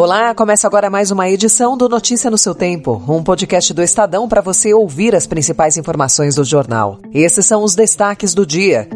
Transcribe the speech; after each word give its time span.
Olá, 0.00 0.34
começa 0.34 0.66
agora 0.66 0.88
mais 0.88 1.10
uma 1.10 1.28
edição 1.28 1.76
do 1.76 1.86
Notícia 1.86 2.30
no 2.30 2.38
seu 2.38 2.54
Tempo, 2.54 3.02
um 3.06 3.22
podcast 3.22 3.74
do 3.74 3.82
Estadão 3.82 4.26
para 4.26 4.40
você 4.40 4.72
ouvir 4.72 5.14
as 5.14 5.26
principais 5.26 5.76
informações 5.76 6.36
do 6.36 6.42
jornal. 6.42 6.98
Esses 7.12 7.44
são 7.44 7.62
os 7.62 7.74
destaques 7.74 8.32
do 8.32 8.46
dia. 8.46 8.88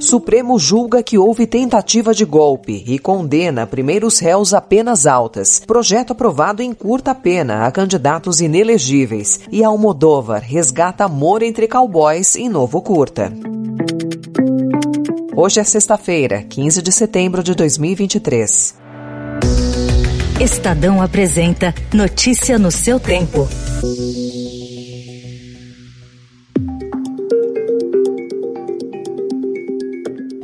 Supremo 0.00 0.58
julga 0.58 1.00
que 1.00 1.16
houve 1.16 1.46
tentativa 1.46 2.12
de 2.12 2.24
golpe 2.24 2.82
e 2.84 2.98
condena 2.98 3.68
primeiros 3.68 4.18
réus 4.18 4.52
a 4.52 4.60
penas 4.60 5.06
altas. 5.06 5.62
Projeto 5.64 6.10
aprovado 6.10 6.60
em 6.60 6.74
curta 6.74 7.14
pena 7.14 7.66
a 7.66 7.70
candidatos 7.70 8.40
inelegíveis. 8.40 9.38
E 9.52 9.62
Almodóvar 9.62 10.42
resgata 10.42 11.04
amor 11.04 11.44
entre 11.44 11.68
cowboys 11.68 12.34
em 12.34 12.48
novo 12.48 12.82
curta. 12.82 13.32
Hoje 15.36 15.60
é 15.60 15.64
sexta-feira, 15.64 16.42
15 16.42 16.82
de 16.82 16.90
setembro 16.90 17.44
de 17.44 17.54
2023. 17.54 18.89
Estadão 20.40 21.02
apresenta 21.02 21.74
Notícia 21.92 22.58
no 22.58 22.70
seu 22.70 22.98
tempo. 22.98 23.46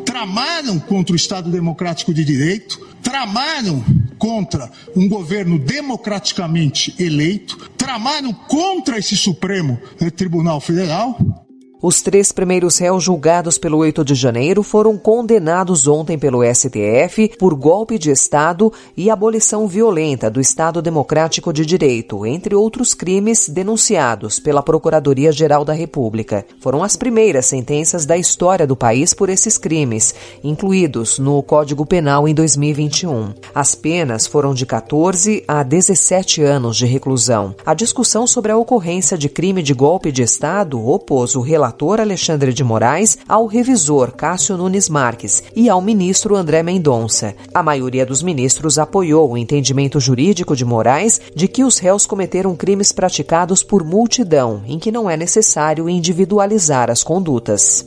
Tramaram 0.04 0.78
contra 0.80 1.14
o 1.14 1.16
Estado 1.16 1.50
Democrático 1.50 2.12
de 2.12 2.26
Direito, 2.26 2.78
tramaram 3.02 3.82
contra 4.18 4.70
um 4.94 5.08
governo 5.08 5.58
democraticamente 5.58 6.94
eleito, 7.02 7.56
tramaram 7.78 8.34
contra 8.34 8.98
esse 8.98 9.16
Supremo 9.16 9.80
Tribunal 10.14 10.60
Federal 10.60 11.18
os 11.86 12.02
três 12.02 12.32
primeiros 12.32 12.78
réus 12.78 13.04
julgados 13.04 13.58
pelo 13.58 13.78
8 13.78 14.04
de 14.04 14.16
janeiro 14.16 14.64
foram 14.64 14.98
condenados 14.98 15.86
ontem 15.86 16.18
pelo 16.18 16.42
STF 16.42 17.28
por 17.38 17.54
golpe 17.54 17.96
de 17.96 18.10
Estado 18.10 18.72
e 18.96 19.08
abolição 19.08 19.68
violenta 19.68 20.28
do 20.28 20.40
Estado 20.40 20.82
Democrático 20.82 21.52
de 21.52 21.64
Direito, 21.64 22.26
entre 22.26 22.56
outros 22.56 22.92
crimes 22.92 23.48
denunciados 23.48 24.40
pela 24.40 24.64
Procuradoria-Geral 24.64 25.64
da 25.64 25.72
República. 25.72 26.44
Foram 26.58 26.82
as 26.82 26.96
primeiras 26.96 27.46
sentenças 27.46 28.04
da 28.04 28.18
história 28.18 28.66
do 28.66 28.74
país 28.74 29.14
por 29.14 29.28
esses 29.28 29.56
crimes, 29.56 30.12
incluídos 30.42 31.20
no 31.20 31.40
Código 31.40 31.86
Penal 31.86 32.26
em 32.26 32.34
2021. 32.34 33.32
As 33.54 33.76
penas 33.76 34.26
foram 34.26 34.54
de 34.54 34.66
14 34.66 35.44
a 35.46 35.62
17 35.62 36.42
anos 36.42 36.76
de 36.76 36.84
reclusão. 36.84 37.54
A 37.64 37.74
discussão 37.74 38.26
sobre 38.26 38.50
a 38.50 38.56
ocorrência 38.56 39.16
de 39.16 39.28
crime 39.28 39.62
de 39.62 39.72
golpe 39.72 40.10
de 40.10 40.24
Estado 40.24 40.84
opôs 40.84 41.36
o 41.36 41.40
relatório 41.40 41.75
relator 41.76 42.00
Alexandre 42.00 42.54
de 42.54 42.64
Moraes, 42.64 43.18
ao 43.28 43.44
revisor 43.46 44.12
Cássio 44.12 44.56
Nunes 44.56 44.88
Marques 44.88 45.42
e 45.54 45.68
ao 45.68 45.82
ministro 45.82 46.34
André 46.34 46.62
Mendonça. 46.62 47.34
A 47.52 47.62
maioria 47.62 48.06
dos 48.06 48.22
ministros 48.22 48.78
apoiou 48.78 49.30
o 49.30 49.36
entendimento 49.36 50.00
jurídico 50.00 50.56
de 50.56 50.64
Moraes 50.64 51.20
de 51.34 51.46
que 51.46 51.62
os 51.62 51.78
réus 51.78 52.06
cometeram 52.06 52.56
crimes 52.56 52.92
praticados 52.92 53.62
por 53.62 53.84
multidão, 53.84 54.62
em 54.66 54.78
que 54.78 54.90
não 54.90 55.08
é 55.10 55.16
necessário 55.16 55.88
individualizar 55.88 56.90
as 56.90 57.04
condutas. 57.04 57.84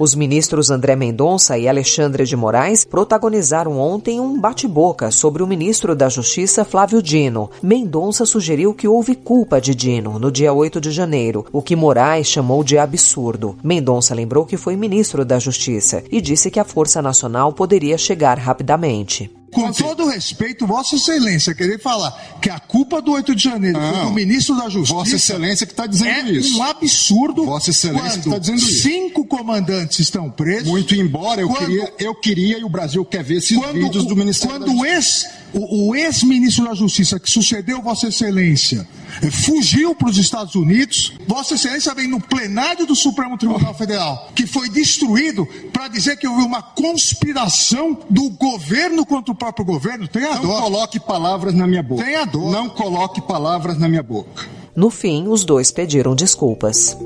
Os 0.00 0.14
ministros 0.14 0.70
André 0.70 0.96
Mendonça 0.96 1.58
e 1.58 1.68
Alexandre 1.68 2.24
de 2.24 2.34
Moraes 2.34 2.86
protagonizaram 2.86 3.78
ontem 3.78 4.18
um 4.18 4.40
bate-boca 4.40 5.10
sobre 5.10 5.42
o 5.42 5.46
ministro 5.46 5.94
da 5.94 6.08
Justiça 6.08 6.64
Flávio 6.64 7.02
Dino. 7.02 7.50
Mendonça 7.62 8.24
sugeriu 8.24 8.72
que 8.72 8.88
houve 8.88 9.14
culpa 9.14 9.60
de 9.60 9.74
Dino 9.74 10.18
no 10.18 10.32
dia 10.32 10.54
8 10.54 10.80
de 10.80 10.90
janeiro, 10.90 11.44
o 11.52 11.60
que 11.60 11.76
Moraes 11.76 12.28
chamou 12.28 12.64
de 12.64 12.78
absurdo. 12.78 13.58
Mendonça 13.62 14.14
lembrou 14.14 14.46
que 14.46 14.56
foi 14.56 14.74
ministro 14.74 15.22
da 15.22 15.38
Justiça 15.38 16.02
e 16.10 16.18
disse 16.18 16.50
que 16.50 16.58
a 16.58 16.64
Força 16.64 17.02
Nacional 17.02 17.52
poderia 17.52 17.98
chegar 17.98 18.38
rapidamente. 18.38 19.30
Com 19.50 19.72
todo 19.72 20.06
respeito, 20.06 20.66
Vossa 20.66 20.94
Excelência, 20.94 21.54
querer 21.54 21.80
falar 21.80 22.38
que 22.40 22.48
a 22.48 22.58
culpa 22.58 23.02
do 23.02 23.12
8 23.12 23.34
de 23.34 23.42
janeiro 23.42 23.78
Não, 23.78 23.94
foi 23.94 24.04
do 24.04 24.10
ministro 24.12 24.56
da 24.56 24.68
Justiça. 24.68 24.94
Vossa 24.94 25.16
Excelência 25.16 25.66
que 25.66 25.72
está 25.72 25.86
dizendo 25.86 26.28
é 26.28 26.32
isso. 26.32 26.58
um 26.58 26.62
absurdo. 26.62 27.44
Vossa 27.44 27.70
Excelência 27.70 28.20
que 28.20 28.28
está 28.28 28.38
dizendo 28.38 28.58
isso. 28.58 28.82
Cinco 28.82 29.24
comandantes 29.24 29.98
estão 29.98 30.30
presos. 30.30 30.68
Muito 30.68 30.94
embora 30.94 31.40
eu, 31.40 31.48
quando, 31.48 31.66
queria, 31.66 31.92
eu 31.98 32.14
queria 32.14 32.58
e 32.58 32.64
o 32.64 32.68
Brasil 32.68 33.04
quer 33.04 33.24
ver 33.24 33.36
esses 33.36 33.58
vídeos 33.72 34.06
do 34.06 34.14
Ministério 34.14 34.56
quando 34.56 34.66
da 34.66 34.72
Justiça. 34.72 35.28
Quando 35.28 35.39
o, 35.52 35.88
o 35.90 35.94
ex-ministro 35.96 36.64
da 36.64 36.74
Justiça, 36.74 37.18
que 37.18 37.30
sucedeu 37.30 37.82
Vossa 37.82 38.08
Excelência, 38.08 38.86
eh, 39.22 39.30
fugiu 39.30 39.94
para 39.94 40.08
os 40.08 40.16
Estados 40.18 40.54
Unidos, 40.54 41.12
Vossa 41.26 41.54
Excelência 41.54 41.94
vem 41.94 42.06
no 42.08 42.20
plenário 42.20 42.86
do 42.86 42.94
Supremo 42.94 43.36
Tribunal 43.36 43.74
Federal, 43.74 44.30
que 44.34 44.46
foi 44.46 44.68
destruído 44.68 45.46
para 45.72 45.88
dizer 45.88 46.16
que 46.16 46.26
houve 46.28 46.42
uma 46.42 46.62
conspiração 46.62 47.98
do 48.08 48.30
governo 48.30 49.04
contra 49.04 49.32
o 49.32 49.36
próprio 49.36 49.64
governo. 49.64 50.06
Tenha 50.08 50.34
Não 50.36 50.42
dó. 50.42 50.60
coloque 50.62 51.00
palavras 51.00 51.54
na 51.54 51.66
minha 51.66 51.82
boca. 51.82 52.04
Tenha 52.04 52.24
dó. 52.24 52.50
Não 52.50 52.68
coloque 52.68 53.20
palavras 53.20 53.78
na 53.78 53.88
minha 53.88 54.02
boca. 54.02 54.46
No 54.76 54.88
fim, 54.88 55.26
os 55.26 55.44
dois 55.44 55.70
pediram 55.72 56.14
desculpas. 56.14 56.96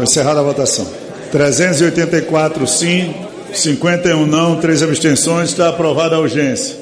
Encerrada 0.00 0.40
a 0.40 0.42
votação. 0.42 0.86
384 1.30 2.66
sim, 2.66 3.14
51 3.54 4.26
não, 4.26 4.56
3 4.60 4.82
abstenções. 4.82 5.50
Está 5.50 5.68
aprovada 5.68 6.16
a 6.16 6.20
urgência. 6.20 6.79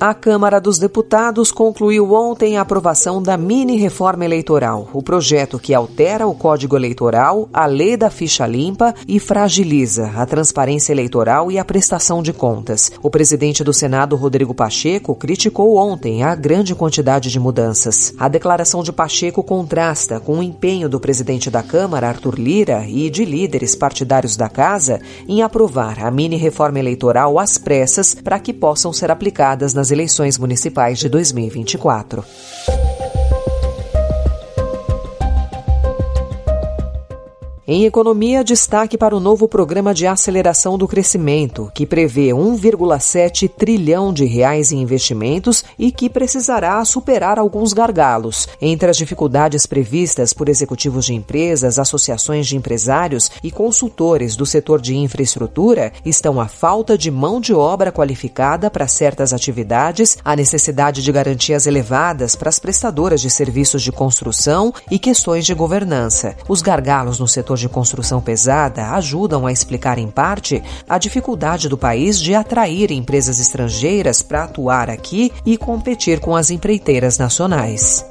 A 0.00 0.14
Câmara 0.14 0.60
dos 0.60 0.78
Deputados 0.78 1.50
concluiu 1.50 2.12
ontem 2.12 2.56
a 2.56 2.60
aprovação 2.60 3.20
da 3.20 3.36
mini-reforma 3.36 4.24
eleitoral, 4.24 4.88
o 4.92 5.02
projeto 5.02 5.58
que 5.58 5.74
altera 5.74 6.24
o 6.24 6.36
Código 6.36 6.76
Eleitoral, 6.76 7.48
a 7.52 7.66
lei 7.66 7.96
da 7.96 8.08
ficha 8.08 8.46
limpa 8.46 8.94
e 9.08 9.18
fragiliza 9.18 10.12
a 10.14 10.24
transparência 10.24 10.92
eleitoral 10.92 11.50
e 11.50 11.58
a 11.58 11.64
prestação 11.64 12.22
de 12.22 12.32
contas. 12.32 12.92
O 13.02 13.10
presidente 13.10 13.64
do 13.64 13.72
Senado, 13.72 14.14
Rodrigo 14.14 14.54
Pacheco, 14.54 15.16
criticou 15.16 15.76
ontem 15.76 16.22
a 16.22 16.32
grande 16.36 16.76
quantidade 16.76 17.28
de 17.28 17.40
mudanças. 17.40 18.14
A 18.16 18.28
declaração 18.28 18.84
de 18.84 18.92
Pacheco 18.92 19.42
contrasta 19.42 20.20
com 20.20 20.38
o 20.38 20.42
empenho 20.44 20.88
do 20.88 21.00
presidente 21.00 21.50
da 21.50 21.62
Câmara, 21.62 22.06
Arthur 22.06 22.38
Lira, 22.38 22.86
e 22.86 23.10
de 23.10 23.24
líderes 23.24 23.74
partidários 23.74 24.36
da 24.36 24.48
Casa 24.48 25.00
em 25.26 25.42
aprovar 25.42 25.98
a 26.04 26.08
mini-reforma 26.08 26.78
eleitoral 26.78 27.36
às 27.36 27.58
pressas 27.58 28.14
para 28.14 28.38
que 28.38 28.52
possam 28.52 28.92
ser 28.92 29.10
aplicadas 29.10 29.74
nas 29.74 29.87
eleições 29.90 30.38
municipais 30.38 30.98
de 30.98 31.08
2024. 31.08 32.24
Em 37.70 37.84
economia, 37.84 38.42
destaque 38.42 38.96
para 38.96 39.14
o 39.14 39.20
novo 39.20 39.46
programa 39.46 39.92
de 39.92 40.06
aceleração 40.06 40.78
do 40.78 40.88
crescimento, 40.88 41.70
que 41.74 41.84
prevê 41.84 42.28
1,7 42.28 43.46
trilhão 43.46 44.10
de 44.10 44.24
reais 44.24 44.72
em 44.72 44.80
investimentos 44.80 45.62
e 45.78 45.92
que 45.92 46.08
precisará 46.08 46.82
superar 46.86 47.38
alguns 47.38 47.74
gargalos. 47.74 48.48
Entre 48.58 48.88
as 48.88 48.96
dificuldades 48.96 49.66
previstas 49.66 50.32
por 50.32 50.48
executivos 50.48 51.04
de 51.04 51.12
empresas, 51.12 51.78
associações 51.78 52.46
de 52.46 52.56
empresários 52.56 53.30
e 53.44 53.50
consultores 53.50 54.34
do 54.34 54.46
setor 54.46 54.80
de 54.80 54.96
infraestrutura 54.96 55.92
estão 56.06 56.40
a 56.40 56.48
falta 56.48 56.96
de 56.96 57.10
mão 57.10 57.38
de 57.38 57.52
obra 57.52 57.92
qualificada 57.92 58.70
para 58.70 58.88
certas 58.88 59.34
atividades, 59.34 60.16
a 60.24 60.34
necessidade 60.34 61.02
de 61.02 61.12
garantias 61.12 61.66
elevadas 61.66 62.34
para 62.34 62.48
as 62.48 62.58
prestadoras 62.58 63.20
de 63.20 63.28
serviços 63.28 63.82
de 63.82 63.92
construção 63.92 64.72
e 64.90 64.98
questões 64.98 65.44
de 65.44 65.52
governança. 65.52 66.34
Os 66.48 66.62
gargalos 66.62 67.18
no 67.18 67.28
setor 67.28 67.57
de 67.58 67.68
construção 67.68 68.20
pesada 68.20 68.90
ajudam 68.92 69.46
a 69.46 69.52
explicar, 69.52 69.98
em 69.98 70.08
parte, 70.08 70.62
a 70.88 70.98
dificuldade 70.98 71.68
do 71.68 71.78
país 71.78 72.20
de 72.20 72.34
atrair 72.34 72.90
empresas 72.90 73.38
estrangeiras 73.38 74.22
para 74.22 74.44
atuar 74.44 74.90
aqui 74.90 75.32
e 75.44 75.56
competir 75.56 76.20
com 76.20 76.34
as 76.34 76.50
empreiteiras 76.50 77.18
nacionais. 77.18 78.04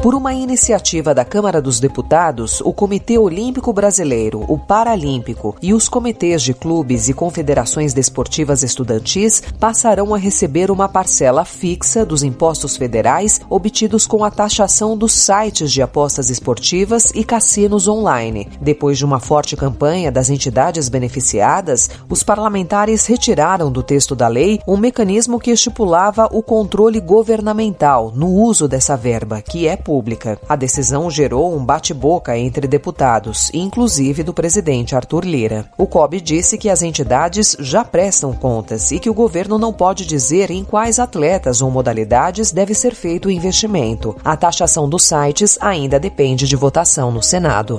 Por 0.00 0.14
uma 0.14 0.32
iniciativa 0.32 1.12
da 1.12 1.24
Câmara 1.24 1.60
dos 1.60 1.80
Deputados, 1.80 2.60
o 2.60 2.72
Comitê 2.72 3.18
Olímpico 3.18 3.72
Brasileiro, 3.72 4.44
o 4.48 4.56
Paralímpico 4.56 5.56
e 5.60 5.74
os 5.74 5.88
comitês 5.88 6.40
de 6.40 6.54
clubes 6.54 7.08
e 7.08 7.12
confederações 7.12 7.92
desportivas 7.92 8.62
estudantis 8.62 9.42
passarão 9.58 10.14
a 10.14 10.16
receber 10.16 10.70
uma 10.70 10.88
parcela 10.88 11.44
fixa 11.44 12.06
dos 12.06 12.22
impostos 12.22 12.76
federais 12.76 13.40
obtidos 13.50 14.06
com 14.06 14.22
a 14.22 14.30
taxação 14.30 14.96
dos 14.96 15.12
sites 15.12 15.72
de 15.72 15.82
apostas 15.82 16.30
esportivas 16.30 17.10
e 17.12 17.24
cassinos 17.24 17.88
online. 17.88 18.48
Depois 18.60 18.98
de 18.98 19.04
uma 19.04 19.18
forte 19.18 19.56
campanha 19.56 20.12
das 20.12 20.30
entidades 20.30 20.88
beneficiadas, 20.88 21.90
os 22.08 22.22
parlamentares 22.22 23.04
retiraram 23.04 23.68
do 23.68 23.82
texto 23.82 24.14
da 24.14 24.28
lei 24.28 24.60
um 24.64 24.76
mecanismo 24.76 25.40
que 25.40 25.50
estipulava 25.50 26.28
o 26.30 26.40
controle 26.40 27.00
governamental 27.00 28.12
no 28.14 28.28
uso 28.28 28.68
dessa 28.68 28.96
verba, 28.96 29.42
que 29.42 29.66
é 29.66 29.76
pública. 29.88 30.38
A 30.46 30.54
decisão 30.54 31.10
gerou 31.10 31.56
um 31.56 31.64
bate-boca 31.64 32.36
entre 32.36 32.68
deputados, 32.68 33.50
inclusive 33.54 34.22
do 34.22 34.34
presidente 34.34 34.94
Arthur 34.94 35.24
Lira. 35.24 35.64
O 35.78 35.86
COB 35.86 36.20
disse 36.20 36.58
que 36.58 36.68
as 36.68 36.82
entidades 36.82 37.56
já 37.58 37.82
prestam 37.82 38.34
contas 38.34 38.92
e 38.92 38.98
que 38.98 39.08
o 39.08 39.14
governo 39.14 39.56
não 39.56 39.72
pode 39.72 40.04
dizer 40.04 40.50
em 40.50 40.62
quais 40.62 40.98
atletas 40.98 41.62
ou 41.62 41.70
modalidades 41.70 42.52
deve 42.52 42.74
ser 42.74 42.94
feito 42.94 43.28
o 43.28 43.30
investimento. 43.30 44.14
A 44.22 44.36
taxação 44.36 44.86
dos 44.86 45.04
sites 45.04 45.56
ainda 45.58 45.98
depende 45.98 46.46
de 46.46 46.54
votação 46.54 47.10
no 47.10 47.22
Senado. 47.22 47.78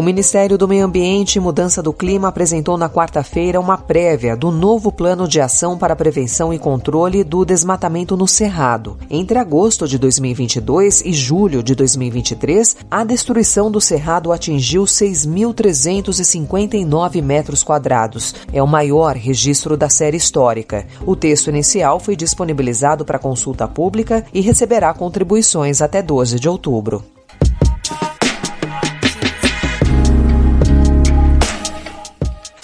O 0.00 0.02
Ministério 0.02 0.56
do 0.56 0.66
Meio 0.66 0.86
Ambiente 0.86 1.36
e 1.36 1.40
Mudança 1.40 1.82
do 1.82 1.92
Clima 1.92 2.28
apresentou 2.28 2.78
na 2.78 2.88
quarta-feira 2.88 3.60
uma 3.60 3.76
prévia 3.76 4.34
do 4.34 4.50
novo 4.50 4.90
Plano 4.90 5.28
de 5.28 5.42
Ação 5.42 5.76
para 5.76 5.94
Prevenção 5.94 6.54
e 6.54 6.58
Controle 6.58 7.22
do 7.22 7.44
Desmatamento 7.44 8.16
no 8.16 8.26
Cerrado. 8.26 8.96
Entre 9.10 9.38
agosto 9.38 9.86
de 9.86 9.98
2022 9.98 11.02
e 11.04 11.12
julho 11.12 11.62
de 11.62 11.74
2023, 11.74 12.78
a 12.90 13.04
destruição 13.04 13.70
do 13.70 13.78
Cerrado 13.78 14.32
atingiu 14.32 14.84
6.359 14.84 17.22
metros 17.22 17.62
quadrados. 17.62 18.34
É 18.54 18.62
o 18.62 18.66
maior 18.66 19.16
registro 19.16 19.76
da 19.76 19.90
série 19.90 20.16
histórica. 20.16 20.86
O 21.04 21.14
texto 21.14 21.50
inicial 21.50 22.00
foi 22.00 22.16
disponibilizado 22.16 23.04
para 23.04 23.18
consulta 23.18 23.68
pública 23.68 24.24
e 24.32 24.40
receberá 24.40 24.94
contribuições 24.94 25.82
até 25.82 26.00
12 26.00 26.40
de 26.40 26.48
outubro. 26.48 27.04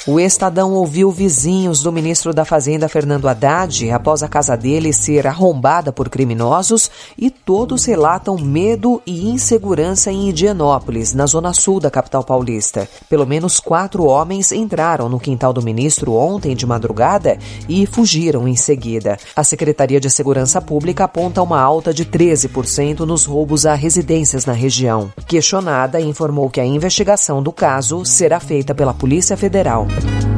O 0.08 0.20
Estadão 0.20 0.73
ouviu 0.73 1.11
vizinhos 1.11 1.82
do 1.82 1.91
ministro 1.91 2.32
da 2.32 2.44
Fazenda, 2.44 2.88
Fernando 2.88 3.26
Haddad, 3.26 3.91
após 3.91 4.23
a 4.23 4.29
casa 4.29 4.56
dele 4.56 4.93
ser 4.93 5.26
arrombada 5.26 5.93
por 5.93 6.08
criminosos 6.08 6.88
e 7.19 7.29
todos 7.29 7.85
relatam 7.87 8.38
medo 8.38 9.03
e 9.05 9.29
insegurança 9.29 10.12
em 10.12 10.29
Indianópolis, 10.29 11.12
na 11.12 11.26
zona 11.26 11.53
sul 11.53 11.81
da 11.81 11.91
capital 11.91 12.23
paulista. 12.23 12.88
Pelo 13.11 13.26
menos 13.26 13.58
quatro 13.58 14.05
homens 14.05 14.53
entraram 14.53 15.08
no 15.08 15.19
quintal 15.19 15.53
do 15.53 15.61
ministro 15.61 16.12
ontem 16.12 16.55
de 16.55 16.64
madrugada 16.64 17.37
e 17.69 17.85
fugiram 17.85 18.47
em 18.47 18.55
seguida. 18.55 19.19
A 19.35 19.43
Secretaria 19.43 19.99
de 19.99 20.09
Segurança 20.09 20.62
Pública 20.62 21.02
aponta 21.02 21.43
uma 21.43 21.61
alta 21.61 21.93
de 21.93 22.05
13% 22.05 23.00
nos 23.00 23.25
roubos 23.25 23.67
a 23.67 23.75
residências 23.75 24.47
na 24.47 24.52
região. 24.52 25.11
Questionada, 25.26 26.00
informou 26.00 26.49
que 26.49 26.61
a 26.61 26.64
investigação 26.64 27.43
do 27.43 27.50
caso 27.50 28.05
será 28.05 28.38
feita 28.38 28.73
pela 28.73 28.94
Polícia 28.94 29.37
Federal. 29.37 29.88
Bye. 30.02 30.36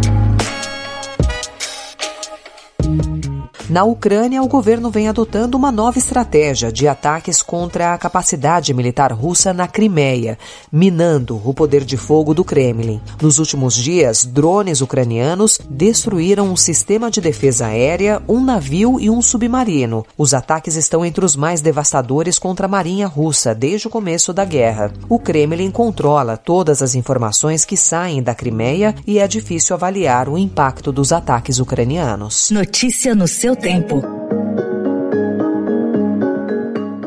Na 3.68 3.84
Ucrânia, 3.84 4.42
o 4.42 4.48
governo 4.48 4.90
vem 4.90 5.08
adotando 5.08 5.54
uma 5.54 5.70
nova 5.70 5.98
estratégia 5.98 6.72
de 6.72 6.88
ataques 6.88 7.42
contra 7.42 7.92
a 7.92 7.98
capacidade 7.98 8.72
militar 8.72 9.12
russa 9.12 9.52
na 9.52 9.68
Crimeia, 9.68 10.38
minando 10.72 11.38
o 11.44 11.52
poder 11.52 11.84
de 11.84 11.98
fogo 11.98 12.32
do 12.32 12.42
Kremlin. 12.42 12.98
Nos 13.20 13.38
últimos 13.38 13.74
dias, 13.74 14.24
drones 14.24 14.80
ucranianos 14.80 15.60
destruíram 15.68 16.50
um 16.50 16.56
sistema 16.56 17.10
de 17.10 17.20
defesa 17.20 17.66
aérea, 17.66 18.22
um 18.26 18.42
navio 18.42 18.98
e 18.98 19.10
um 19.10 19.20
submarino. 19.20 20.06
Os 20.16 20.32
ataques 20.32 20.74
estão 20.74 21.04
entre 21.04 21.22
os 21.22 21.36
mais 21.36 21.60
devastadores 21.60 22.38
contra 22.38 22.64
a 22.64 22.70
marinha 22.70 23.06
russa 23.06 23.54
desde 23.54 23.86
o 23.86 23.90
começo 23.90 24.32
da 24.32 24.46
guerra. 24.46 24.94
O 25.10 25.18
Kremlin 25.18 25.70
controla 25.70 26.38
todas 26.38 26.80
as 26.80 26.94
informações 26.94 27.66
que 27.66 27.76
saem 27.76 28.22
da 28.22 28.34
Crimeia 28.34 28.94
e 29.06 29.18
é 29.18 29.28
difícil 29.28 29.76
avaliar 29.76 30.26
o 30.26 30.38
impacto 30.38 30.90
dos 30.90 31.12
ataques 31.12 31.58
ucranianos. 31.58 32.50
Notícia 32.50 33.14
no 33.14 33.28
seu 33.28 33.57
tempo. 33.60 34.17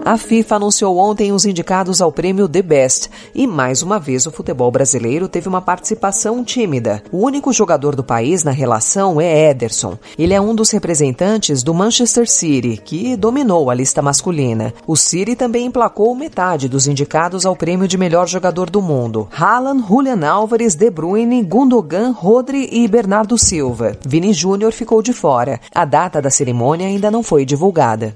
A 0.03 0.17
FIFA 0.17 0.55
anunciou 0.55 0.97
ontem 0.97 1.31
os 1.31 1.45
indicados 1.45 2.01
ao 2.01 2.11
prêmio 2.11 2.49
The 2.49 2.63
Best 2.63 3.09
e 3.35 3.45
mais 3.45 3.83
uma 3.83 3.99
vez 3.99 4.25
o 4.25 4.31
futebol 4.31 4.71
brasileiro 4.71 5.27
teve 5.27 5.47
uma 5.47 5.61
participação 5.61 6.43
tímida. 6.43 7.03
O 7.11 7.19
único 7.19 7.53
jogador 7.53 7.95
do 7.95 8.03
país 8.03 8.43
na 8.43 8.49
relação 8.49 9.21
é 9.21 9.51
Ederson. 9.51 9.99
Ele 10.17 10.33
é 10.33 10.41
um 10.41 10.55
dos 10.55 10.71
representantes 10.71 11.61
do 11.61 11.71
Manchester 11.71 12.27
City, 12.27 12.81
que 12.83 13.15
dominou 13.15 13.69
a 13.69 13.75
lista 13.75 14.01
masculina. 14.01 14.73
O 14.87 14.95
City 14.97 15.35
também 15.35 15.67
emplacou 15.67 16.15
metade 16.15 16.67
dos 16.67 16.87
indicados 16.87 17.45
ao 17.45 17.55
prêmio 17.55 17.87
de 17.87 17.97
melhor 17.97 18.27
jogador 18.27 18.71
do 18.71 18.81
mundo. 18.81 19.29
Haaland, 19.31 19.85
Julian 19.87 20.27
Álvares, 20.27 20.73
De 20.73 20.89
Bruyne, 20.89 21.43
Gundogan, 21.43 22.11
Rodri 22.11 22.67
e 22.71 22.87
Bernardo 22.87 23.37
Silva. 23.37 23.95
Vini 24.03 24.33
Júnior 24.33 24.71
ficou 24.71 24.99
de 25.03 25.13
fora. 25.13 25.59
A 25.73 25.85
data 25.85 26.19
da 26.19 26.31
cerimônia 26.31 26.87
ainda 26.87 27.11
não 27.11 27.21
foi 27.21 27.45
divulgada. 27.45 28.15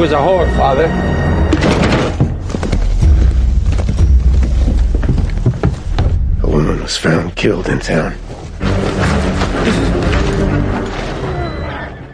Was 0.00 0.12
a 0.12 0.16
whore, 0.16 0.48
father. 0.56 0.86
A 6.42 6.50
woman 6.50 6.82
was 6.82 6.96
found 6.96 7.36
killed 7.36 7.68
in 7.68 7.80
town. 7.80 8.14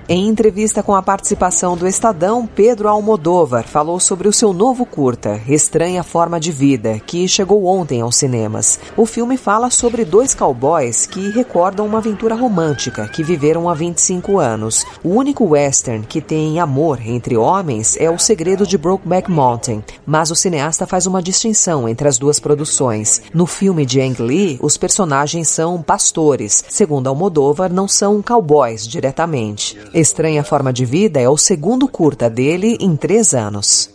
Em 0.08 0.28
entrevista 0.28 0.84
com 0.84 0.94
a 0.94 1.02
participação 1.02 1.76
do 1.76 1.84
Estadão, 1.84 2.46
Pedro 2.46 2.88
Almodóvar 2.88 3.66
falou 3.66 3.98
sobre 3.98 4.28
o 4.28 4.32
seu 4.32 4.52
novo 4.52 4.86
curta, 4.86 5.40
Estranha 5.48 6.04
Forma 6.04 6.38
de 6.38 6.52
Vida, 6.52 7.00
que 7.04 7.26
chegou 7.26 7.64
ontem 7.64 8.00
aos 8.02 8.14
cinemas. 8.14 8.78
O 8.96 9.04
filme 9.04 9.36
fala 9.36 9.68
sobre 9.68 10.04
dois 10.04 10.32
cowboys 10.32 11.06
que 11.06 11.30
recordam 11.30 11.84
uma 11.84 11.98
aventura 11.98 12.36
romântica 12.36 13.08
que 13.08 13.24
viveram 13.24 13.68
há 13.68 13.74
25 13.74 14.38
anos. 14.38 14.86
O 15.02 15.08
único 15.08 15.44
western 15.44 16.06
que 16.06 16.20
tem 16.20 16.60
amor 16.60 17.00
entre 17.04 17.36
homens 17.36 17.96
é 17.98 18.08
O 18.08 18.16
Segredo 18.16 18.64
de 18.64 18.78
Brokeback 18.78 19.28
Mountain, 19.28 19.82
mas 20.06 20.30
o 20.30 20.36
cineasta 20.36 20.86
faz 20.86 21.08
uma 21.08 21.20
distinção 21.20 21.88
entre 21.88 22.06
as 22.06 22.16
duas 22.16 22.38
produções. 22.38 23.22
No 23.34 23.44
filme 23.44 23.84
de 23.84 24.00
Ang 24.00 24.22
Lee, 24.22 24.56
os 24.62 24.76
personagens 24.76 25.48
são 25.48 25.82
pastores. 25.82 26.64
Segundo 26.68 27.08
Almodóvar, 27.08 27.72
não 27.72 27.88
são 27.88 28.22
cowboys 28.22 28.86
diretamente. 28.86 29.76
Estranha 29.96 30.44
Forma 30.44 30.74
de 30.74 30.84
Vida 30.84 31.18
é 31.18 31.26
o 31.26 31.38
segundo 31.38 31.88
curta 31.88 32.28
dele 32.28 32.76
em 32.78 32.94
três 32.94 33.32
anos. 33.32 33.88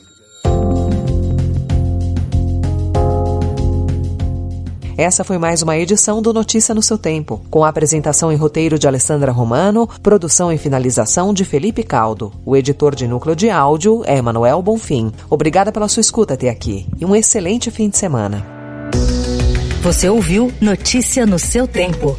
Essa 4.98 5.24
foi 5.24 5.38
mais 5.38 5.62
uma 5.62 5.78
edição 5.78 6.20
do 6.20 6.34
Notícia 6.34 6.74
no 6.74 6.82
seu 6.82 6.98
tempo, 6.98 7.40
com 7.52 7.64
a 7.64 7.70
apresentação 7.70 8.32
e 8.32 8.36
roteiro 8.36 8.80
de 8.80 8.88
Alessandra 8.88 9.32
Romano, 9.32 9.88
produção 10.02 10.52
e 10.52 10.58
finalização 10.58 11.36
de 11.36 11.46
Felipe 11.46 11.84
Caldo. 11.84 12.34
O 12.44 12.58
editor 12.58 12.96
de 12.96 13.08
núcleo 13.08 13.36
de 13.36 13.52
áudio 13.52 14.02
é 14.08 14.18
Emanuel 14.18 14.60
Bonfim. 14.64 15.12
Obrigada 15.30 15.72
pela 15.72 15.88
sua 15.88 16.02
escuta 16.02 16.34
até 16.34 16.50
aqui 16.50 16.88
e 17.00 17.06
um 17.06 17.16
excelente 17.16 17.70
fim 17.70 17.90
de 17.90 17.98
semana. 17.98 18.44
Você 19.84 20.10
ouviu 20.10 20.52
Notícia 20.60 21.28
no 21.28 21.38
seu 21.38 21.68
tempo. 21.68 22.18